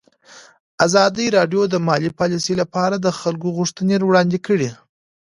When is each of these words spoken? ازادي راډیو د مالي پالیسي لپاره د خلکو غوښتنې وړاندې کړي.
ازادي 0.85 1.25
راډیو 1.37 1.61
د 1.69 1.75
مالي 1.87 2.11
پالیسي 2.19 2.53
لپاره 2.61 2.95
د 2.97 3.07
خلکو 3.19 3.47
غوښتنې 3.57 3.95
وړاندې 4.07 4.37
کړي. 4.47 4.69